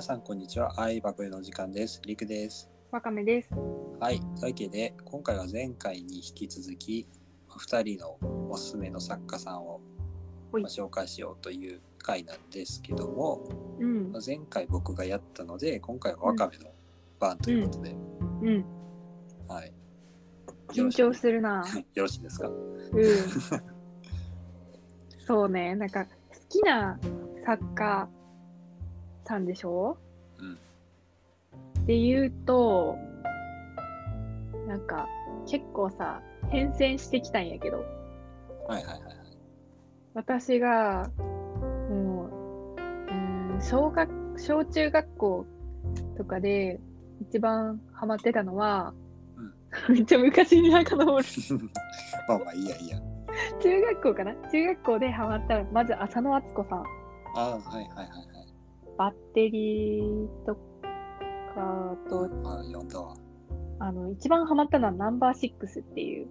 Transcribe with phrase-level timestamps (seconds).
[0.00, 0.72] 皆さんこんにちは。
[0.80, 2.00] 愛バブの時間です。
[2.06, 2.70] りくです。
[2.90, 3.50] わかめです。
[4.00, 4.18] はい。
[4.18, 7.06] というわけで、今回は前回に引き続き、
[7.50, 8.16] 2人の
[8.50, 9.82] おすすめの作家さんを
[10.52, 13.46] まあ紹介しようという回なんですけども、
[13.78, 14.22] うんまあ。
[14.26, 16.72] 前回僕がやったので、今回はわかめの
[17.18, 18.64] 番ということで、うん。
[19.48, 19.72] はい。
[20.68, 21.62] 緊張するな。
[21.92, 22.48] よろしいですか？
[22.48, 22.56] うん。
[25.26, 25.74] そうね。
[25.74, 26.10] なんか、好
[26.48, 26.98] きな
[27.44, 28.08] 作家
[29.30, 29.96] さんでしょ？
[30.40, 30.54] うん。
[31.82, 32.96] って言うと、
[34.66, 35.06] なんか、
[35.46, 37.86] 結構さ、変遷してきたんやけど、はい
[38.74, 39.04] はいはいはい。
[40.14, 41.08] 私が、
[41.88, 42.28] も
[42.76, 45.46] う、うん、小学、小中学校
[46.16, 46.80] とかで
[47.20, 48.92] 一番ハマってたのは、
[49.88, 51.24] めっちゃ昔に遡る。
[52.28, 52.98] まあまあいいやいいや。
[53.62, 54.34] 中学校かな？
[54.50, 56.80] 中学校でハマったら、まず浅野敦子さん。
[56.80, 56.84] あ
[57.36, 58.08] あ、はいはいはいは
[58.39, 58.39] い。
[59.00, 60.54] バッテリーと
[61.54, 63.14] かと、ああ、読んだわ。
[63.78, 66.26] あの、一番ハマったのはナンバーシックスっていう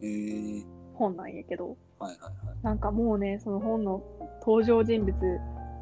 [0.00, 0.64] へえ
[0.94, 2.56] 本なんやけど、はいはいはい。
[2.62, 4.02] なんかもうね、その本の
[4.40, 5.14] 登場人物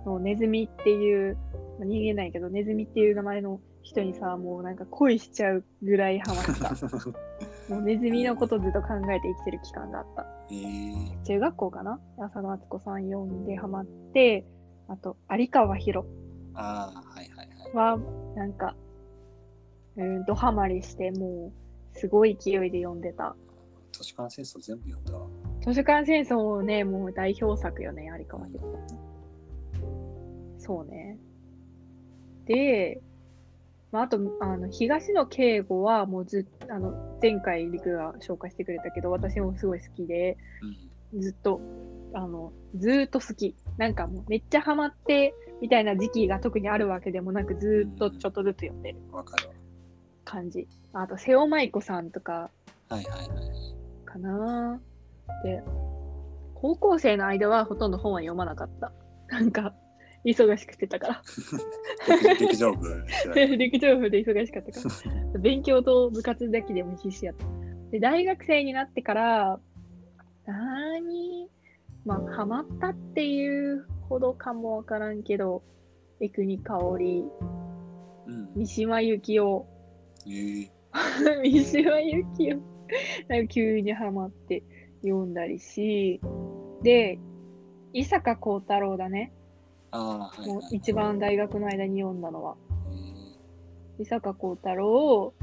[0.05, 1.37] のネズミっていう、
[1.79, 6.75] まあ人間なんやけど、ネズミっていう名前の人にさ、もうなんか恋しちゃうぐらいハマった。
[7.73, 10.23] もうネズミのことずっと考えて生きてる期間があった。
[10.53, 12.01] へえ中学校かな？
[12.19, 14.45] 浅野敦子さん読んでハマって、
[14.89, 16.05] あと、有川博
[16.55, 17.98] ああ、はいはいはい。
[17.98, 17.98] は、
[18.36, 18.75] なんか、
[19.97, 21.53] うーん、ドハマりして、も
[21.95, 23.36] う、すごい勢いで読んでた。
[23.92, 25.27] 図書館戦争全部読んだわ。
[25.61, 30.58] 図書館戦争ね、もう代表作よね、有川博さん。
[30.58, 31.19] そうね。
[32.47, 33.00] で、
[33.91, 40.39] まあ、あと、あの、東野圭吾は、もうずっあの、前回、陸が紹介してくれたけど、私もすごい好きで、
[41.12, 41.20] うん。
[41.20, 41.61] ずっと、
[42.14, 43.55] あの、ずーっと好き。
[43.78, 49.55] なんかもう、めっちゃハマって、みたいな時期が特にあるわけでもなく、ずーっとちょっとずつ読んでるわかるわ。
[50.24, 50.67] 感じ。
[50.92, 52.51] あと、瀬尾舞子さんとか
[52.89, 53.29] はいはいはい。
[54.05, 54.80] かな。
[55.45, 55.63] で、
[56.55, 58.92] 高校生の間はほとんど本は読まなかった。
[59.29, 59.75] なんか、
[60.25, 61.23] 忙しくしてたから。
[62.36, 63.05] 陸 陸上部
[63.57, 64.89] 陸上部で忙しかったか
[65.35, 65.39] ら。
[65.41, 67.46] 勉強と部活だけでも必死やった。
[67.91, 69.61] で、大学生になってから、
[70.46, 71.48] なーに、
[72.05, 75.63] まあ、ハマったっていうほどかもわからんけど、
[76.20, 77.24] 江国香織、
[78.27, 78.51] うん。
[78.55, 79.67] 三島由紀夫、
[80.24, 82.63] 三島由紀夫、
[83.29, 84.63] なんか急にハマって
[85.02, 86.20] 読んだりし、
[86.83, 87.18] で、
[87.92, 89.33] 伊坂幸太郎だね。
[89.90, 90.77] ああ、はいもうはい。
[90.77, 92.57] 一番大学の間に読んだのは。
[93.98, 95.34] へ伊坂幸太郎、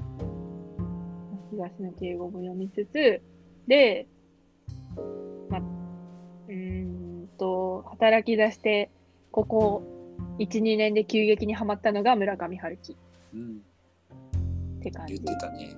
[1.52, 3.22] 東野敬吾も読みつつ、
[3.68, 4.08] で、
[5.50, 5.62] ま、
[8.00, 8.90] 働き出して、
[9.32, 9.84] ここ
[10.40, 12.98] 1、2年で急激にハマったのが村上春樹
[13.34, 13.62] えうん。
[14.78, 15.38] って感じ言っ。
[15.40, 15.76] てたね。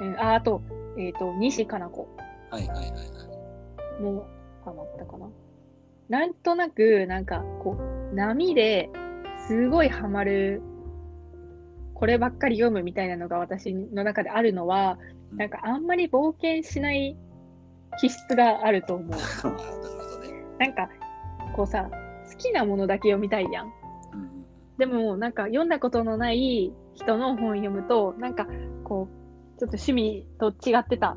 [0.00, 0.62] うん、ああと、
[0.96, 2.08] えっ、と、西加奈子
[2.50, 4.02] はいはいはいはい。
[4.02, 4.26] も
[4.64, 5.28] ハマったかな。
[6.08, 7.76] なんとなく、なんか、こ
[8.12, 8.88] う、波で
[9.48, 10.62] すごいハマる、
[11.94, 17.16] こればっかり読むみたいなのが私の中であるのは、うんなんかあんまり冒険しない
[18.00, 19.08] 気質があると思う。
[19.10, 20.44] なるほどね。
[20.58, 20.88] なんか、
[21.58, 21.90] こうさ、
[22.30, 23.72] 好きなものだけ読みたいやん。
[24.78, 28.46] でも、なんか読んだことのない人の本読むと、なんか、
[28.84, 29.08] こ
[29.56, 31.16] う、ちょっと趣味と違ってた。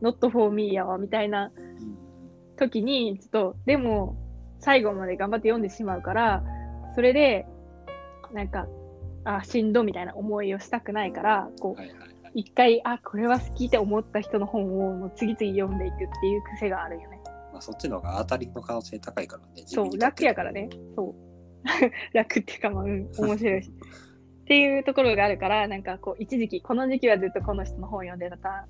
[0.00, 4.16] not for me やわ、みたいなうん時に、ちょっと、でも、
[4.60, 6.42] 最後まで頑張って読んでしまうから、
[6.94, 7.44] それで、
[8.32, 8.66] なんか、
[9.24, 12.10] あ、しんどみたいな思いをしたくないから、こう、はいはいはい。
[12.34, 17.10] 一回、あ、これは好きって思った人の本をもう次々読んでいくっていう癖があるよ
[17.62, 19.48] そっちの方が当たりの可能性高いからね。
[19.56, 20.68] 自そう、楽やからね。
[20.96, 21.14] そう。
[22.12, 23.70] 楽っていうか、まあ、うん、 面白いし。
[23.70, 28.66] っていうところがあるから、なんかこう、一時期、この時期はずっとこの人の本を読んでた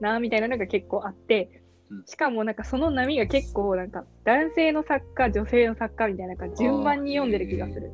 [0.00, 7.92] な、みたいなのが結構あってうん、しかもなんかその波が結構なんか男性の作家、女性の作家みたいな、なんか順番に読んでる気がする。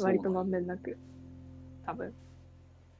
[0.00, 0.98] 割とまんべんなく。
[1.84, 2.14] 多分。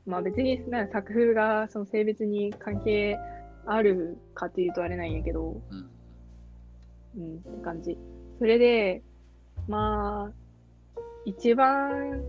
[0.06, 3.18] まあ別にな作風がその性別に関係
[3.66, 5.90] あるかっていうとあれなんやけど、うん。
[7.16, 7.98] うん、って感じ。
[8.38, 9.02] それで、
[9.68, 12.22] まあ、一番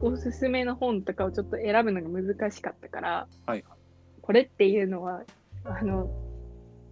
[0.00, 3.64] おすすめの本とかをちょっと選ぶのが難しかったから、はい
[4.20, 5.22] これっていうのは、
[5.64, 6.08] あの、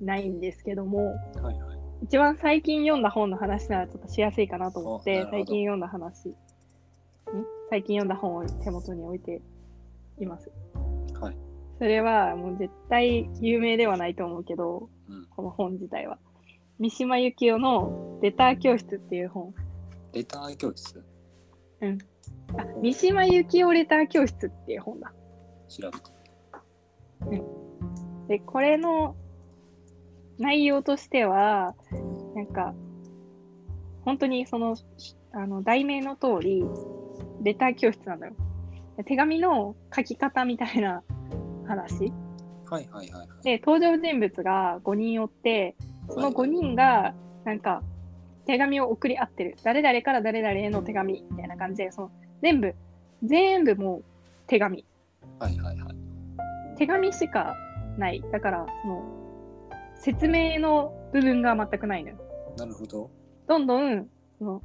[0.03, 1.79] ないんですけども、はいはい。
[2.03, 6.35] 一番最近読んだ本の話ならちょっとしやすいかなと思って最近読んだ話、ん？
[7.71, 9.41] 最近読んだ本を手元に置いて
[10.19, 10.51] います。
[11.19, 11.37] はい。
[11.79, 15.27] それはもう絶対有名ではないと思うけど、うん。
[15.35, 16.19] この本自体は。
[16.83, 19.55] 三島由紀夫のレター教室っていう本。
[20.13, 21.01] レター教室？
[21.81, 21.99] うん。
[22.59, 25.13] あ三島由紀夫レター教室っていう本だ。
[25.69, 25.89] 調
[27.31, 27.45] べて。
[28.27, 29.15] で、これの
[30.41, 31.77] 内容としては、
[32.35, 32.75] なんか、
[34.05, 34.75] 本当にその、
[35.31, 36.65] あの、題名の通り、
[37.45, 38.35] レター教室なんだよ。
[39.05, 41.05] 手紙の書き方みたいな
[41.65, 42.13] 話。
[42.69, 43.45] はいはいはいはい。
[43.45, 45.77] で、登場人物が5人おって、
[46.09, 47.15] その5人が、
[47.45, 47.83] なんか、
[48.45, 49.57] 手紙を送り合ってる。
[49.63, 52.11] 誰々から誰々への手紙みたいな感じで、その、
[52.43, 52.75] 全部、
[53.23, 54.05] 全部もう
[54.47, 54.85] 手紙。
[55.39, 55.95] はいはいはい。
[56.77, 57.55] 手紙しか
[57.99, 58.23] ない。
[58.33, 59.05] だから、その、
[59.95, 62.17] 説明の部分が全くないのよ。
[62.57, 63.09] なるほど。
[63.47, 64.09] どんどん、
[64.39, 64.63] その、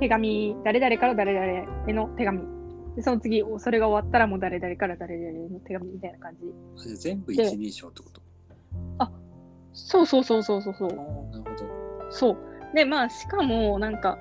[0.00, 1.46] 手紙、誰々から誰々
[1.88, 2.40] への手紙。
[2.96, 6.40] で、その次、それが終わったらもう誰々から誰々への手紙みたいな感じ。
[6.76, 8.19] あじゃあ全部一人称ってこと？
[9.72, 12.10] そうそうそうそうそうそうなるほど。
[12.10, 12.36] そう。
[12.74, 14.18] で、まあ、しかも、なんか、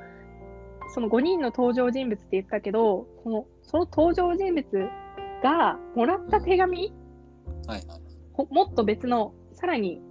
[0.93, 4.65] その5人の登場人物って言ったけど、その、その登場人物
[5.43, 6.93] がもらった手紙、
[7.67, 8.01] はいはい。
[8.33, 10.01] ほもっと別の、さらに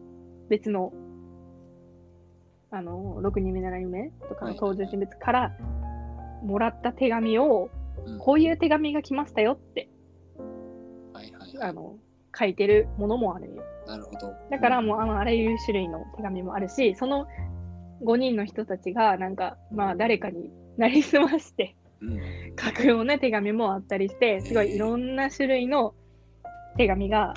[0.49, 0.93] 別の、
[2.71, 5.57] あの、6人目、7人目とかの登場人物から
[6.43, 9.91] もらった手紙を、うんこういう手紙が来ましたよって、
[11.13, 11.69] はいはいはい。
[11.69, 11.97] あの、
[12.39, 13.63] 書いてるものもあるよ。
[13.87, 14.35] なるほど。
[14.51, 17.27] だからもう、あの、あらゆる種類の手紙もあるし、その
[18.03, 22.21] 5人の人たちが、なんか、まあ、誰かになりすまして、うん、うん。
[22.59, 25.95] 書くような手紙もあったりして、すごいいろんな種類の
[26.77, 27.35] 手紙が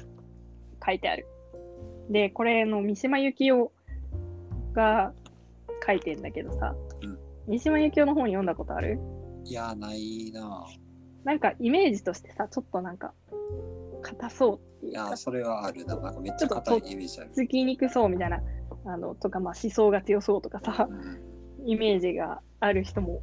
[0.85, 1.25] 書いてある。
[2.09, 3.71] で、これの三島由紀夫
[4.73, 5.13] が
[5.85, 7.17] 書いてんだけどさ、うん
[7.47, 8.99] 三島由紀夫の本読んだことある？
[9.45, 11.25] いや、ないなぁ。
[11.25, 13.13] なんかイメージとしてさ、ちょっとなんか、
[14.11, 15.95] 硬そうっていや、か、それはあるな。
[15.95, 17.29] なんかめっちゃ硬いイメージある。
[17.33, 18.41] つきにくそうみたいな、
[18.85, 23.21] あの、とか、まあ思想が強そうとかさ、うん、イメージがある人も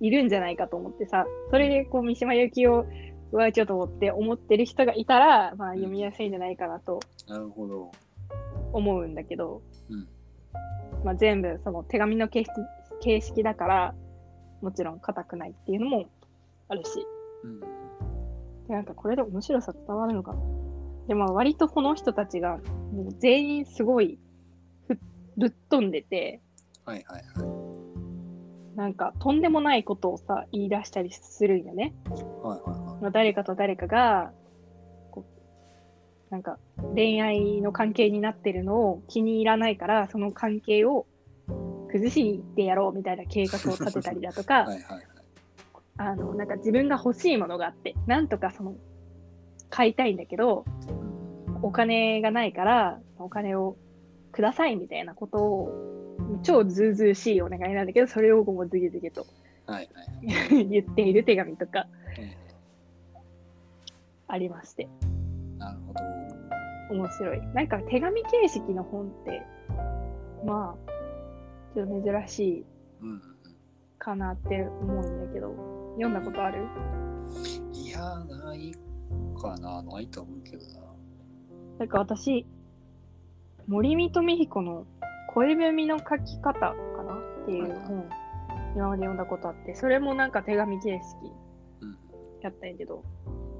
[0.00, 2.86] いるんじゃないかと思ってさ、それでこう三島由紀夫
[3.32, 7.92] はちょっとって思ってる人がいたら、まあ読みやすいんじゃないかなとなるほど。
[8.72, 10.08] 思うんだけど、うん
[11.04, 12.52] まあ全部その手紙の形式
[13.00, 13.94] 形式だから、
[14.60, 16.06] もちろん硬くないっていうのも
[16.68, 17.06] あるし、
[17.44, 17.60] うん。
[18.70, 20.38] でなんかこれで面白さ伝わるのかな。
[21.08, 22.58] でも割とこの人たちが
[22.92, 24.20] もう全員すごい
[24.86, 24.96] ふ
[25.36, 26.40] ぶっ飛んでて、
[26.84, 28.76] はいはいはい。
[28.76, 31.92] なんかとんでもないことをさ、言い出したりするんよね。
[32.08, 33.02] はいはいはい。
[33.02, 34.30] まあ、誰かと誰かが、
[35.10, 36.60] こうなんか
[36.94, 41.06] 恋愛の関係になってるのを気に入らないから、その関係を
[41.90, 44.80] 崩しに行ってやろうみたいな計画を立てたりだとか、はい。
[46.00, 48.74] あの、なんか自分が欲しいものがあって、なんとかその、
[49.68, 51.10] 買いたいんだけど、うん
[51.62, 53.76] お金がないから、お金を
[54.32, 55.96] くださいみたいなことを、
[56.42, 59.26] 超ずうずうしいお願いなんだけど、それをもうズゲズゲと
[59.66, 59.88] はい。
[60.68, 61.86] 言っている手紙とか
[62.18, 62.34] え
[64.26, 64.88] ありまして。
[64.88, 66.00] ーなるほど。
[66.94, 67.46] 面白い。
[67.48, 69.42] なんか手紙形式の本って、
[70.44, 72.66] まあ、ちょっと珍しい
[73.98, 76.62] かなって思うんだけど、読んだことある？
[76.62, 77.74] うん。
[77.74, 78.72] いやー、ない
[79.40, 79.82] かな。
[79.82, 80.80] ないと思うけどな。
[81.80, 82.46] なんか私、
[83.66, 84.86] 森見と美彦の
[85.34, 86.74] 恋文の書き方か
[87.06, 88.08] なっていう本、
[88.74, 91.32] 今まで読んだことあって、それもなんか手紙形式
[91.82, 91.98] うん
[92.42, 93.04] やったんやけど、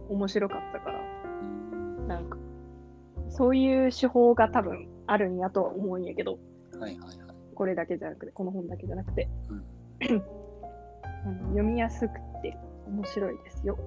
[0.08, 1.00] 面白かったから、
[1.32, 2.08] うん。
[2.08, 2.36] なんか、
[3.28, 6.38] そういう手法が多分あるんやとは思うんやけど、
[6.78, 7.16] はいはいはい。
[7.54, 10.22] これだけじゃなくて、この本だけじゃなくて、うん。
[11.50, 12.56] 読みやすくて
[12.86, 13.78] 面白いですよ。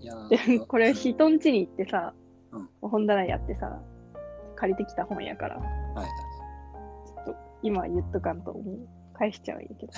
[0.00, 2.14] いやーで、これ人ん家に行ってさ、
[2.52, 3.80] うん本棚やってさ、
[4.54, 6.06] 借りてきた本やから、はいはい。
[7.06, 9.92] ちょっと今言っとかんともう返しちゃうんやけど。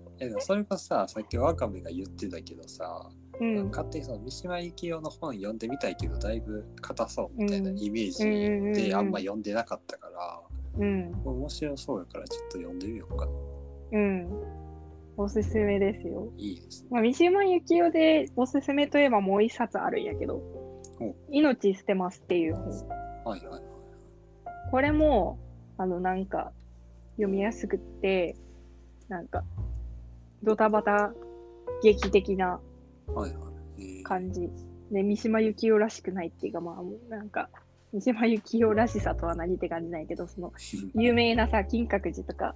[0.20, 3.10] えでもそれこそさ、さっきワカメが言ってたけどさ、
[3.40, 3.68] うん。
[3.70, 10.40] 勝手にその三島由紀夫の本読んでみたいけど、だいぶ硬そうみたいなうんイメージであんま読んでなかったから、
[10.78, 11.12] うん。
[11.24, 13.32] 面白そうやからちょっと読んでみようかな。
[13.92, 14.63] うん。
[15.16, 16.32] おすすめですよ。
[16.36, 16.88] いいですね。
[16.90, 20.36] まあ、三島由紀夫でおすすめといえばもう一冊あるんやけど
[21.00, 22.68] お、命捨てますっていう本。
[23.24, 23.62] はいはいはい。
[24.70, 25.38] これも、
[25.78, 26.52] あの、なんか、
[27.16, 28.36] 読みやすくって、
[29.08, 29.44] なんか、
[30.42, 31.12] ドタバタ
[31.82, 32.60] 劇的な
[33.06, 33.82] はいはい。
[33.82, 34.50] えー感じ。
[34.90, 37.48] で、三島由紀夫らしくないっていうか、まあ、なんか、
[37.92, 40.52] 三島由紀夫らしさとは何って感じないけど、その、
[40.94, 42.54] 有名なさ、金閣寺とか、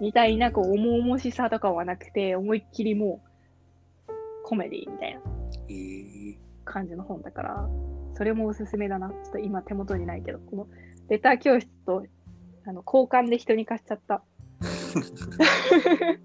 [0.00, 3.22] みたいな、こう、重々しさとかはなくて、思いっきりも
[4.08, 4.12] う、
[4.44, 5.20] コメディみたいな
[5.68, 7.68] えー感じの本だから、
[8.14, 9.08] それもおすすめだな。
[9.08, 10.66] ちょっと今手元にないけど、この、
[11.08, 12.04] レター教室と、
[12.66, 14.22] あの、交換で人に貸しちゃった。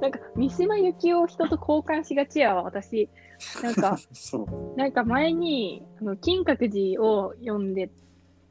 [0.00, 3.08] なんか、三島由紀夫を人と交換しがちやわ、私。
[3.62, 3.98] なんか。
[4.76, 7.90] なんか前に、あの、金閣寺を読んで、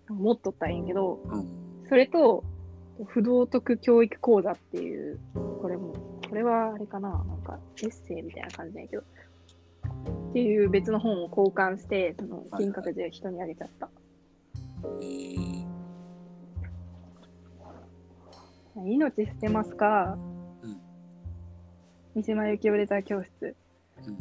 [0.10, 1.69] 持っとったんやけど、うん。
[1.90, 2.44] それと、
[3.08, 5.20] 不道徳教育講座っていう、
[5.62, 5.94] これも、
[6.30, 13.90] これはあれかな、なんかエッセイみたいな感じだけど、っていう別の本を交換して、その金閣寺を人にあげちゃった。
[15.02, 20.18] えー、命捨てますか、
[20.64, 20.80] うん
[22.16, 23.56] 三島由紀夫レター教室、
[24.06, 24.18] うん。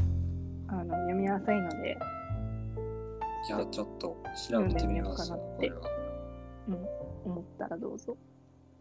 [0.69, 1.99] あの読みやすいので、
[3.49, 4.17] いや、ちょっと
[4.51, 5.77] 調べてみますこれは。
[6.69, 8.17] うん、思ったらどうぞ。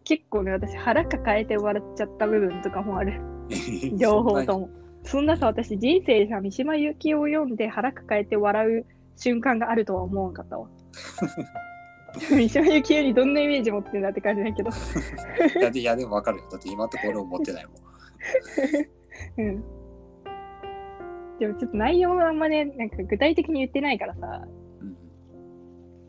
[0.03, 3.21] 結構ね、私腹抱えて笑っちゃった部分とかもある。
[3.99, 4.69] 両方とも。
[5.03, 8.85] そんなさ、私人生でさ、三島由紀夫を読んで腹抱えて笑う
[9.15, 10.69] 瞬間があるとは思わんかったわ。
[12.29, 14.69] 三島由紀夫にどんなイメージ持ってんだって感じだけど。
[14.69, 16.45] いやでいやでもわかるよ。
[16.49, 17.75] だって今のところ持ってないもん。
[19.37, 19.63] うん。
[21.39, 24.56] でもちょっと内容はあんまね、なんか具体的に言ってないからさ、うん。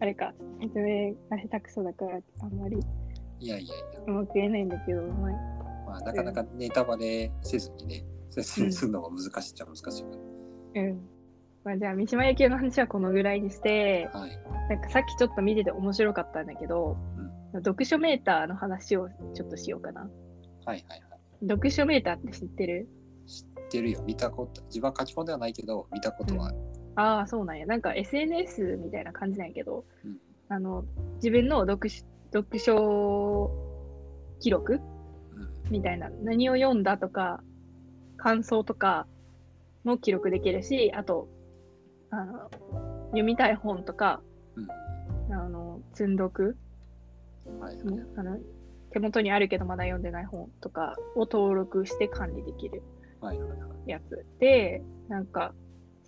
[0.01, 2.79] あれか、説明が下手くそだから、あんまり
[3.41, 4.01] いやいやいや。
[4.07, 5.31] うまく言えないんだけど、まあ、
[5.87, 10.09] まあ、なかなかネタバレせずにね、説明するのが難しいっちゃ難しいか
[10.75, 11.01] うん。
[11.65, 14.21] まあ、じゃあ、三島由紀夫の話はこのぐらいにして、ら。
[14.21, 14.31] はい。
[14.71, 16.97] なんかさっきちょっと見てて面白かったんだけど、
[17.55, 20.03] 読書メーターの話をちょっとしようかな。
[20.03, 20.11] はい
[20.67, 21.01] はいはい。
[21.49, 22.89] 読書メーターって知ってる？
[23.27, 24.03] 知ってるよ。
[24.07, 26.57] 見たこと、自分は書き込んではないけど、見たことはある。
[26.99, 27.67] ああ、そうなんや。
[27.67, 30.17] なんか SNS みたいな感じなんやけど、うん
[30.49, 30.85] あの、
[31.17, 33.51] 自分の読書読書
[34.41, 35.71] 記録うん。
[35.71, 37.41] みたいな、何を読んだとか、
[38.17, 39.07] 感想とか
[39.85, 41.29] も記録できるし、あと、
[42.11, 42.51] あの
[43.11, 44.21] 読みたい本とか、
[44.57, 44.61] う
[45.33, 45.33] ん。
[45.33, 46.57] あの、積んどく、
[47.61, 48.01] はいはい。
[48.17, 48.39] あの
[48.91, 52.83] 手元にあるけどまだ読んでない本とかを登録して管理できる
[53.21, 53.91] はいはいはい。
[53.91, 55.55] やつで、なんか、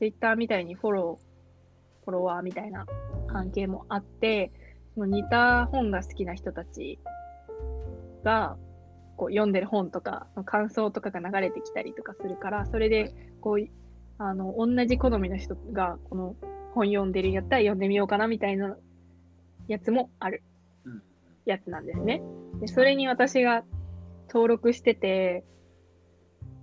[0.00, 2.87] ツイッターみたいにフォロー、フォロワーみたいな
[3.28, 4.50] 関係もあって、
[4.95, 6.99] その似た本が好きな人たち
[8.25, 8.57] が、
[9.19, 13.69] こう読んでる本とかの感想とかが流れてきたりとかするから、それで、こう、
[14.16, 16.35] あの、同じ好みの人が、この
[16.73, 18.78] 本読んでるんやったら読んでみようかなみたいな
[19.69, 20.42] やつもある
[20.87, 21.02] うん。
[21.45, 22.23] やつなんですね。
[22.59, 23.64] で、それに私が
[24.28, 25.45] 登録してて、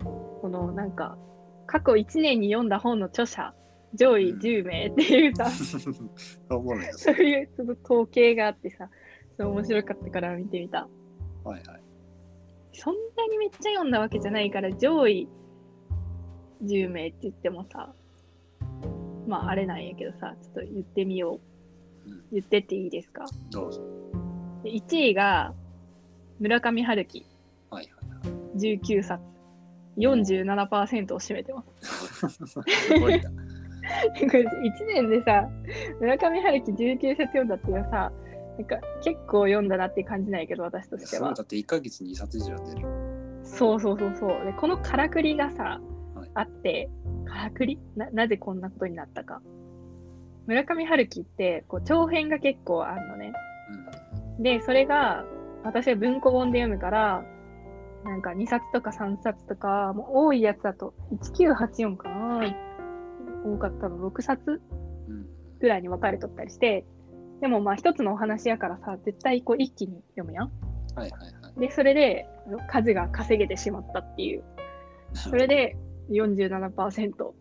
[0.04, 1.20] このなんか、
[1.68, 3.54] 過去1年に読んだ本の著者、
[3.94, 5.46] 上位10名っていうさ。
[5.52, 8.90] そういうちょっと統計があってさ、
[9.38, 10.88] そう面白かったから見てみた。
[11.44, 11.82] はいはい。
[12.74, 15.28] そんなにめっちゃ読んだわけじゃないから、上位
[16.64, 17.94] 10名って言ってもさ、
[19.28, 22.10] まああれなんやけどさ、ちょっと言ってみよう。
[22.10, 23.26] うん言ってっていいですか？
[23.52, 23.82] どうぞ。
[24.64, 25.54] で ?1 位が
[26.40, 27.26] 村上春樹、
[27.70, 28.58] はいはいはい。
[28.80, 29.22] 19冊。
[29.98, 32.30] 47%を占めてます。
[32.30, 33.30] すごいな。
[34.20, 35.50] これ1年でさ、
[36.00, 38.12] 村上春樹19冊読んだっていうのはさ、
[38.58, 41.36] なんか結構読んだなって感じないけど、私としてはすごい。
[41.36, 42.90] だって1ヶ月2冊以上読んでるよ。
[43.44, 44.46] そうそうそうそう。
[44.46, 45.80] で、このからくりがさ、
[46.16, 46.90] はいあって、
[47.26, 47.80] からくり？
[47.96, 49.42] ななぜこんなことになったか。
[50.48, 53.34] 村上春樹って、こう、長編が結構あるのね。
[54.40, 55.26] で、それが、
[55.64, 57.26] 私は文庫本で読むから、
[58.04, 62.56] なんか2冊とか3冊とか、もう多いやつだと、1984かな
[63.46, 64.62] 多かったの6冊。
[65.60, 66.86] ぐらいに分かれとったりして、
[67.42, 70.52] でもまあ一つのお話やからさ、絶対こう一気に読むやん。
[70.96, 71.60] はいはいはい。
[71.60, 72.28] で、それで
[72.70, 74.44] 数が稼げてしまったっていう。
[75.14, 75.78] それで
[76.10, 77.24] 47%。
[77.24, 77.32] は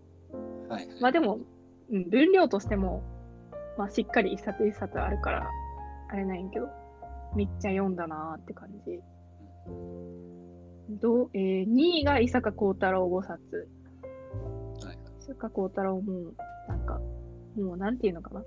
[0.69, 0.89] いはい。
[1.01, 1.39] まあでも、
[1.91, 3.03] うん、分量としても、
[3.79, 5.51] まあしっかり一冊一冊あるから、
[6.09, 6.69] あれないんやけど、
[7.35, 9.01] めっちゃ読んだなーって感じ。
[10.89, 13.69] どうえー、2位が伊坂幸太郎5冊。
[14.85, 14.97] はいはい。
[15.21, 16.33] 伊坂幸太郎も、
[16.69, 17.01] なんか、
[17.57, 18.41] もうなんていうのかな。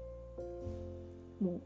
[1.42, 1.62] もう、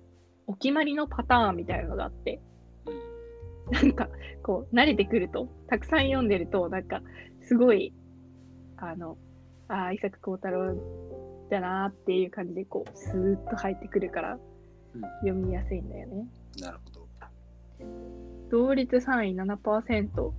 [0.48, 2.42] お決まりのパターンみたいなのがあって、
[2.88, 3.74] うん。
[3.74, 4.10] なんか、
[4.42, 7.02] こう、慣れてくると、たくさん読んでると、なんか、
[7.42, 7.94] すごい、
[8.78, 9.18] あの、
[9.68, 10.76] ああ、伊坂幸太郎
[11.50, 14.40] だなーっていう感じで、こう、スーッと入ってくるから、
[14.96, 15.02] うん。
[15.22, 16.28] 読みやすいんだよね。
[16.60, 17.04] なるほど。
[18.50, 20.32] 同率3位7%、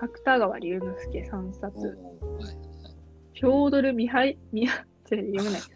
[0.00, 1.96] 芥川龍之介3冊、はい。
[3.40, 5.60] フョードル・ミハイ、ミハ、違う読めない。
[5.60, 5.68] フ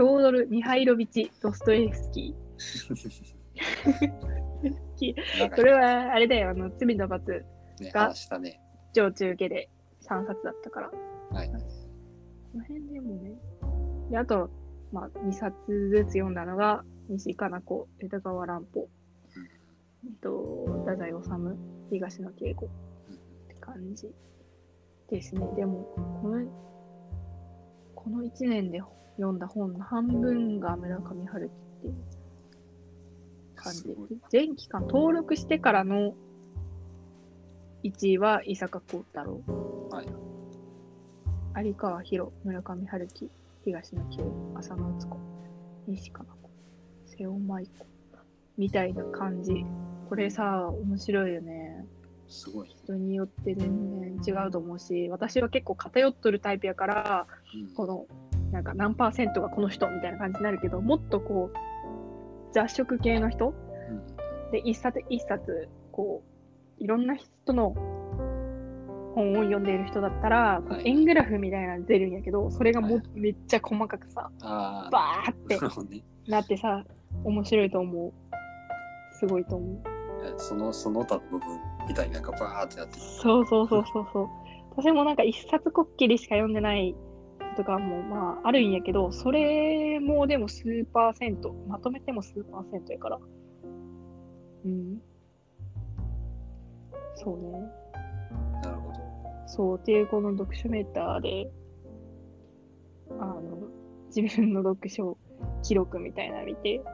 [0.00, 2.44] ョードル・ミハイロビチ・ドストエフスキー。
[5.54, 7.44] これは、あれだよ、あの、罪の罰、
[7.80, 8.60] ね、がね。
[8.92, 9.70] 上中下で
[10.02, 10.90] 3冊だったから。
[11.30, 11.48] はい。
[11.48, 11.54] こ
[12.54, 13.34] の辺でもね。
[14.10, 14.50] で、あと、
[14.92, 15.54] まあ、2冊
[15.90, 18.88] ずつ読んだのが、西加奈子、枝川乱歩、
[20.04, 21.16] えっと、太宰治、
[21.90, 22.70] 東野敬吾
[23.64, 24.10] 感じ
[25.10, 25.46] ですね。
[25.56, 25.84] でも、
[26.22, 26.46] この、
[27.94, 28.80] この1年で
[29.16, 31.94] 読んだ本の半分が村上春樹っていう
[33.54, 33.98] 感じです
[34.30, 36.14] 全期間登録してからの
[37.84, 39.42] 1位は伊坂幸太郎、
[39.90, 40.06] はい。
[41.66, 43.30] 有川博、村上春樹、
[43.64, 45.18] 東野圭吾、浅野敦子、
[45.86, 46.50] 西加奈子、
[47.06, 47.86] 瀬尾舞子
[48.56, 49.64] みたいな感じ。
[50.08, 51.86] これさ、面白いよね。
[52.28, 52.68] すごい。
[52.68, 58.06] 人によって全然違うと思うし、私は結構偏っとるタイプやから、うんこの
[58.52, 61.56] なんか何パーセントがこの人みたいな感じになるけど、もっとこう、
[62.52, 66.22] 雑食系の人うんで、一冊一冊、こ
[66.78, 67.70] う、いろんな人の
[69.14, 74.30] 本を読んでいる人だったら、はい円グラフみたいなの出るんやけど、それがも、はいめっちゃ細かくさ。
[74.40, 75.58] バーって
[76.30, 76.84] なってさ、
[77.24, 78.12] 面白いと思う。
[79.18, 79.78] すごいと思う。
[80.24, 83.00] えそのその他の部分みたいになんかバーってなってる。
[83.00, 84.28] そうそうそうそうそう。
[84.76, 86.94] 私もなんか一冊こっきりしか読んでない
[87.56, 93.18] とかもまああるんやけど、それもでも数パーセント、まとめても数パーセントやから。
[94.64, 95.00] うん。
[97.16, 97.50] そうね。
[98.62, 98.98] なるほど。
[99.46, 101.50] そう、っていうこの読書メーターで、
[103.20, 103.68] あの、
[104.14, 105.16] 自分の読書
[105.62, 106.84] 記録みたいなの見て、うん。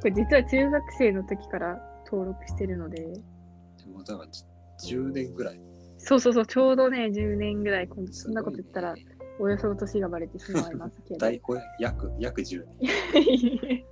[0.00, 3.12] これ実は中学生の時から登録してるので、
[3.94, 4.30] でもだから
[4.78, 5.60] じ10年ぐらい。
[5.98, 8.94] そうそうそう、ちょうどね、10年ぐらい、こんそんなこと言ったら
[9.38, 11.20] およその年がバレてしまいますけど。
[11.24, 13.84] 大こ約約10年。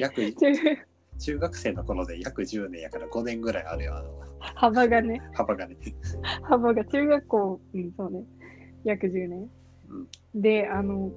[0.00, 0.22] 約
[1.18, 5.76] 中学生の頃で約10年やから5年ぐらいあるよ、あの幅がね、幅がね。
[6.42, 8.24] 幅が中学校、うん、そうね、
[8.84, 9.50] 約10年。
[10.34, 11.12] で、あの、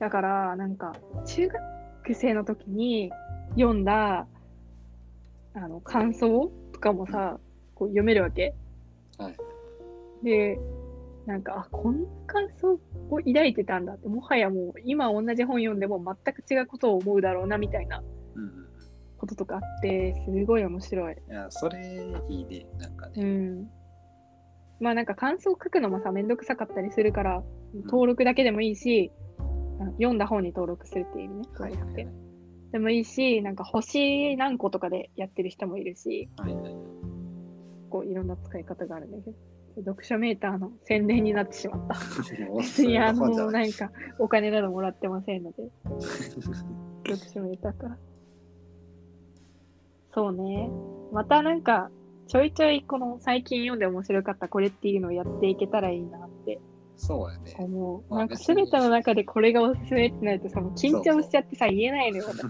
[0.00, 0.92] だから、なんか、
[1.24, 3.12] 中学生の時に
[3.50, 4.26] 読んだ、
[5.54, 7.38] あの、感想とかもさ、
[7.74, 8.54] こう読めるわけ。
[9.16, 9.36] はい。
[10.22, 10.58] で、
[11.24, 12.72] なんか、あ、こんな感想
[13.08, 18.02] を抱いてたんだって、もはやもう、今同じ本読んでも全く違うことを思うだろうな、みたいな
[18.34, 18.50] うんうん
[19.18, 21.14] こととかあって、すごい面白い。
[21.14, 21.32] うん。
[21.32, 21.78] いや、それ
[22.28, 23.24] いいね、なんかうね。
[23.24, 23.70] ん。
[24.80, 27.44] まあなんか感想書くのもさ、めんどくさかったりするから、
[27.84, 29.12] 登録だけでもいいし、
[29.78, 32.08] あの読んだ本に登録するっていうね、はいはいはい。
[32.72, 36.74] でもいいし、なんか星何個とかでやってる人もいるし、はいはい。
[37.90, 39.30] こういろんな使い方があるんだけ
[39.82, 41.94] ど、読書メーターの宣伝になってしまった。
[42.48, 45.68] もう別にあの、なんかお金などもらってませんので、
[47.06, 47.98] 読書メーターから。
[50.14, 50.70] そうね。
[51.12, 51.90] またなんか、
[52.26, 56.31] ちょいちょいこの最近読んで面白かったこれっていうのをやっていけたらいいなって
[57.04, 57.56] そうやね。
[58.10, 62.26] なんか全ての中でこれがおすすめってなるとさ、もう緊張しちゃってさ、言えないのよ。
[62.28, 62.44] 私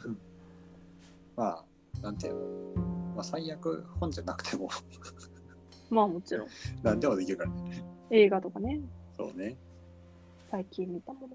[1.34, 1.64] まあ、
[2.02, 2.82] なんていうの。
[3.14, 4.68] まあ、最悪本じゃなくても
[5.90, 6.48] まあもちろん。
[6.82, 7.82] 何でもできるからね。
[8.10, 8.82] 映画とかね、
[9.16, 9.48] そうね。
[9.48, 9.56] いい
[10.50, 11.28] 最近見たもの。
[11.28, 11.34] で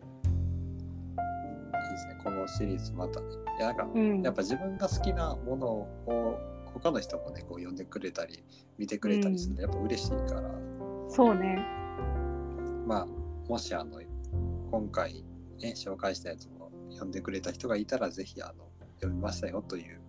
[1.97, 2.17] すね。
[2.23, 3.25] このシリーズまたね。
[3.57, 4.21] いや、なんか、うん。
[4.21, 6.39] やっぱ自分が好きなものを
[6.71, 8.43] 他の人もね、こう読んでくれたり、
[8.77, 10.51] 見てくれたりするのやっぱ嬉しいから、
[11.09, 11.86] そうね。
[12.87, 13.05] まあ、
[13.49, 13.99] もしあの、
[14.71, 15.25] 今回
[15.61, 19.99] ね、紹介したやつも読んでくれた人がいたら、ぜひあの、読みましたよという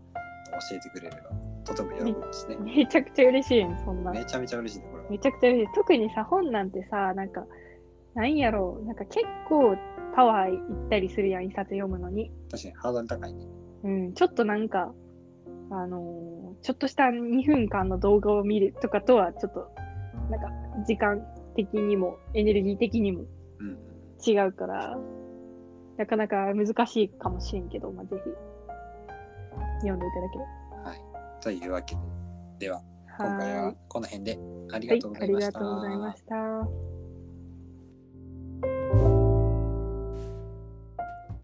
[0.70, 1.30] 教えてくれれば、
[1.64, 2.56] とても喜ぶですね。
[2.56, 4.12] めちゃくちゃ嬉しいね、そんな。
[4.12, 5.10] めちゃめちゃ嬉しいね、これは。
[5.10, 5.74] めちゃくちゃ嬉しい。
[5.74, 7.44] 特にさ、本なんてさ、なんか、
[8.14, 9.76] なんやろう、なんか結構
[10.14, 12.30] パワーいったりするやん、一冊読むのに。
[12.48, 13.44] 確かにハードル高いね。
[13.82, 14.94] うん、ちょっとなんか、
[15.70, 19.70] あのーちょっとした2分間の動画を見るとかとは、ちょっと、
[20.30, 20.48] なんか、
[20.86, 21.24] 時間
[21.66, 23.24] 的にも、エネルギー的にも
[23.58, 23.78] うんうん。
[24.24, 24.96] 違うから、
[25.96, 28.30] なかなか難しいかもしれんけど、まあ、ぜひ、
[29.80, 30.44] 読んでいただけれ
[30.90, 31.42] はい。
[31.42, 32.00] というわけで、
[32.60, 32.82] では、
[33.18, 33.26] ば。
[33.26, 34.38] 今回ははこの辺で
[34.72, 34.86] あり。
[34.86, 35.58] がとうごはい、ありざいました。
[35.58, 36.87] がとうございました。